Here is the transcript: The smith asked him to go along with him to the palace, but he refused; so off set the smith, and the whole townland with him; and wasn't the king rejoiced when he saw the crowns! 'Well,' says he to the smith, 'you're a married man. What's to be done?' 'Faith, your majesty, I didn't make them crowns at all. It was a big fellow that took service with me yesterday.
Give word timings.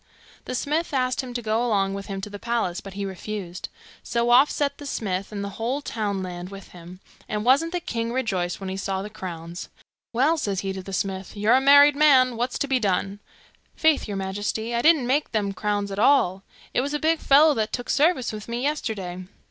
The 0.45 0.55
smith 0.55 0.95
asked 0.95 1.21
him 1.21 1.31
to 1.35 1.43
go 1.43 1.63
along 1.63 1.93
with 1.93 2.07
him 2.07 2.21
to 2.21 2.29
the 2.31 2.39
palace, 2.39 2.81
but 2.81 2.93
he 2.95 3.05
refused; 3.05 3.69
so 4.01 4.31
off 4.31 4.49
set 4.49 4.79
the 4.79 4.87
smith, 4.87 5.31
and 5.31 5.43
the 5.43 5.49
whole 5.59 5.79
townland 5.79 6.49
with 6.49 6.69
him; 6.69 6.99
and 7.29 7.45
wasn't 7.45 7.71
the 7.71 7.79
king 7.79 8.11
rejoiced 8.11 8.59
when 8.59 8.69
he 8.71 8.77
saw 8.77 9.03
the 9.03 9.11
crowns! 9.11 9.69
'Well,' 10.11 10.39
says 10.39 10.61
he 10.61 10.73
to 10.73 10.81
the 10.81 10.91
smith, 10.91 11.37
'you're 11.37 11.53
a 11.53 11.61
married 11.61 11.95
man. 11.95 12.35
What's 12.35 12.57
to 12.57 12.67
be 12.67 12.79
done?' 12.79 13.19
'Faith, 13.75 14.07
your 14.07 14.17
majesty, 14.17 14.73
I 14.73 14.81
didn't 14.81 15.05
make 15.05 15.33
them 15.33 15.53
crowns 15.53 15.91
at 15.91 15.99
all. 15.99 16.41
It 16.73 16.81
was 16.81 16.95
a 16.95 16.99
big 16.99 17.19
fellow 17.19 17.53
that 17.53 17.71
took 17.71 17.87
service 17.91 18.33
with 18.33 18.47
me 18.47 18.63
yesterday. 18.63 19.25